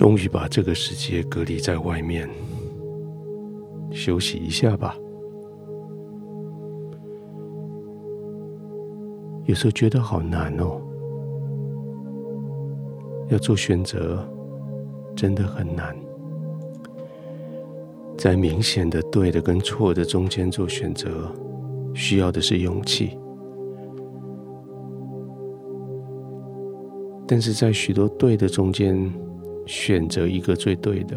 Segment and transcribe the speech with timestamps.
[0.00, 2.26] 终于把这个世界隔离在外面，
[3.90, 4.96] 休息一下吧。
[9.44, 10.80] 有时候觉得好难哦，
[13.28, 14.26] 要做选择
[15.14, 15.94] 真的很难，
[18.16, 21.30] 在明显的对的跟错的中间做选择，
[21.92, 23.18] 需要的是勇气。
[27.26, 29.12] 但是在许多对的中间，
[29.66, 31.16] 选择一个最对的，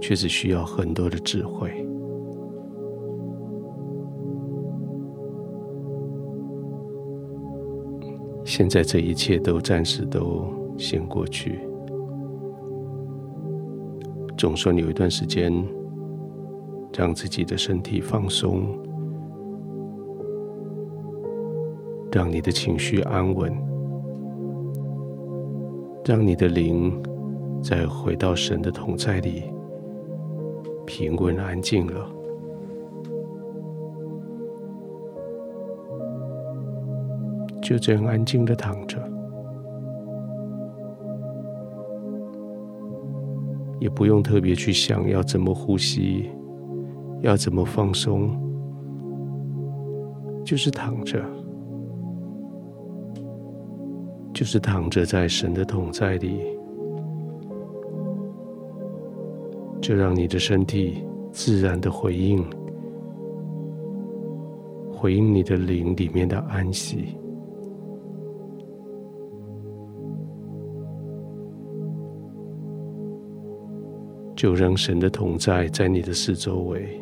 [0.00, 1.70] 却是需要很多的智慧。
[8.44, 10.44] 现在这一切都暂时都
[10.76, 11.60] 先过去，
[14.36, 15.52] 总算有一段时间，
[16.92, 18.66] 让自己的身体放松，
[22.10, 23.71] 让你的情绪安稳。
[26.04, 26.92] 让你的灵
[27.62, 29.44] 再回到神的同在里，
[30.84, 32.10] 平稳安静了，
[37.62, 38.98] 就这样安静的躺着，
[43.78, 46.28] 也不用特别去想要怎么呼吸，
[47.20, 48.36] 要怎么放松，
[50.44, 51.24] 就是躺着。
[54.42, 56.40] 就是躺着在神的同在里，
[59.80, 62.44] 就让你的身体自然的回应，
[64.92, 67.16] 回应你的灵里面的安息，
[74.34, 77.00] 就让神的同在在你的四周围，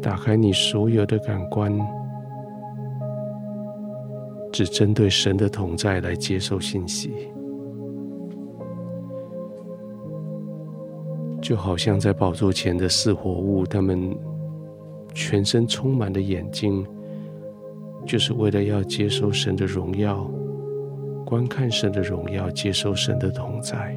[0.00, 1.76] 打开你所有的感官。
[4.52, 7.12] 只针对神的同在来接受信息，
[11.40, 14.16] 就好像在宝座前的四活物，他们
[15.14, 16.84] 全身充满了眼睛，
[18.04, 20.28] 就是为了要接受神的荣耀，
[21.24, 23.96] 观看神的荣耀，接受神的同在。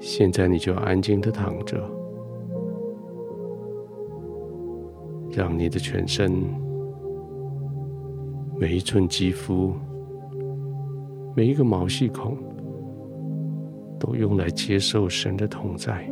[0.00, 1.78] 现在你就安静的躺着，
[5.30, 6.71] 让你的全身。
[8.62, 9.74] 每一寸肌肤，
[11.34, 12.38] 每一个毛细孔，
[13.98, 16.08] 都用来接受神的同在，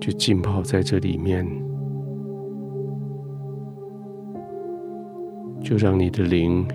[0.00, 1.46] 就浸泡在这里面，
[5.60, 6.66] 就让你的灵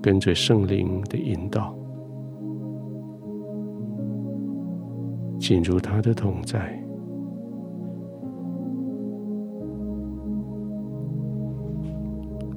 [0.00, 1.76] 跟着圣灵的引导，
[5.38, 6.85] 进入他的同在。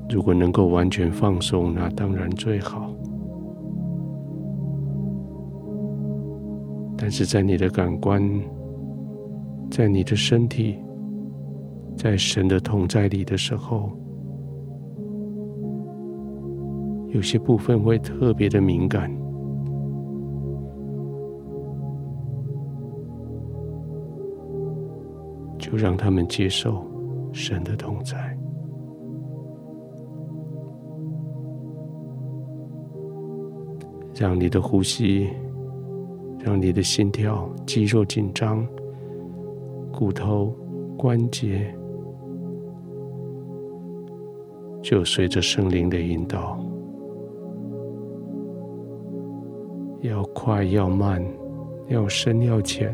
[0.10, 2.92] 如果能够完全放松，那当然最好。
[6.98, 8.22] 但是在你的感官，
[9.70, 10.78] 在你的身体，
[11.96, 13.92] 在神的同在里的时候，
[17.10, 19.16] 有些部分会特别的敏感，
[25.60, 26.84] 就让他们接受
[27.32, 28.39] 神的同在。
[34.20, 35.30] 让你的呼吸，
[36.40, 38.68] 让你的心跳、肌肉紧张、
[39.94, 40.54] 骨头、
[40.98, 41.74] 关节，
[44.82, 46.60] 就随着圣灵的引导，
[50.02, 51.26] 要快要慢，
[51.88, 52.94] 要深要浅，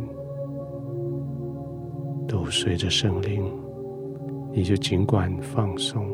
[2.27, 3.43] 都随着圣灵，
[4.53, 6.05] 你就尽管放松。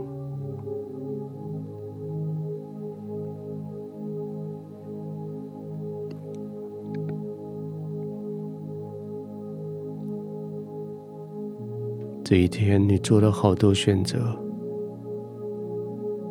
[12.23, 14.19] 这一天，你做了好多选择。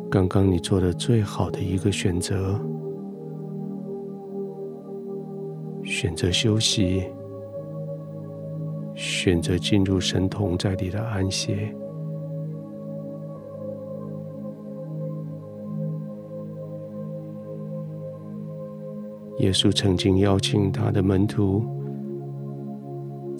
[0.09, 2.59] 刚刚你做的最好的一个选择，
[5.83, 7.03] 选择休息，
[8.95, 11.73] 选择进入神同在里的安歇。
[19.39, 21.80] 耶稣曾经邀请他的门徒。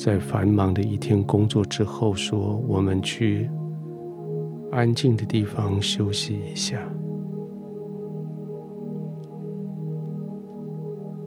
[0.04, 3.48] 在繁忙的一天工作之后，说：“我们去
[4.72, 6.82] 安静的地方休息一下。”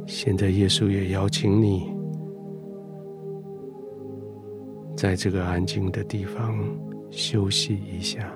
[0.09, 1.94] 现在，耶稣也邀请你，
[4.97, 6.59] 在这个安静的地方
[7.11, 8.29] 休息一下，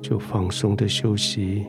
[0.00, 1.66] 就放松的休息，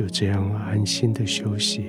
[0.00, 1.84] 就这样安心的休息。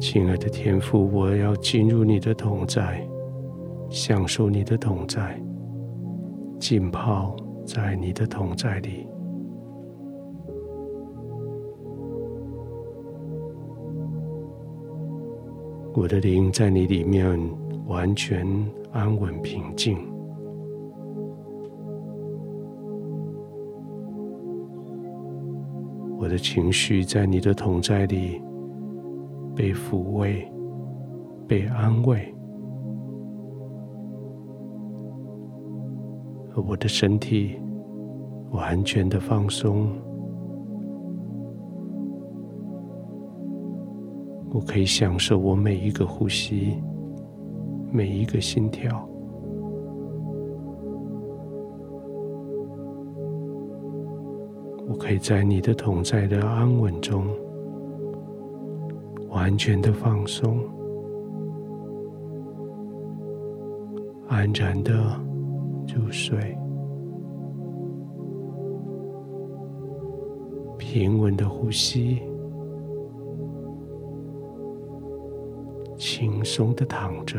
[0.00, 3.06] 亲爱的天父，我要进入你的同在，
[3.90, 5.38] 享受你的同在，
[6.58, 7.36] 浸泡
[7.66, 9.06] 在你的同在里。
[15.92, 17.38] 我的灵在你里面
[17.90, 18.46] 完全
[18.92, 19.98] 安稳平静，
[26.16, 28.40] 我的情绪在你的同在里。
[29.52, 30.48] 被抚慰，
[31.46, 32.32] 被安慰，
[36.54, 37.58] 我的身体
[38.52, 39.90] 完全的放松，
[44.50, 46.78] 我可以享受我每一个呼吸，
[47.92, 49.08] 每一个心跳，
[54.88, 57.26] 我可以在你的同在的安稳中。
[59.30, 60.58] 完全的放松，
[64.26, 64.92] 安然的
[65.86, 66.58] 入睡，
[70.78, 72.20] 平稳的呼吸，
[75.96, 77.38] 轻松的躺着，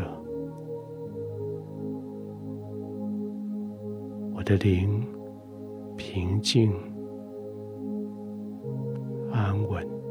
[4.42, 5.06] 我的灵
[5.96, 6.72] 平静
[9.30, 10.01] 安稳。